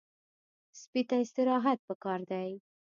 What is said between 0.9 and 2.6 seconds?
ته استراحت پکار دی.